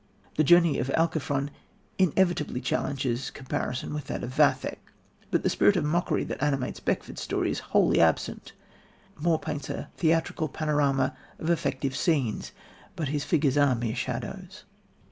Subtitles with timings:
[0.35, 1.51] The journey of Alciphron
[1.99, 4.79] inevitably challenges comparison with that of Vathek,
[5.29, 8.53] but the spirit of mockery that animates Beckford's story is wholly absent.
[9.15, 12.51] Moore paints a theatrical panorama of effective scenes,
[12.95, 14.63] but his figures are mere shadows.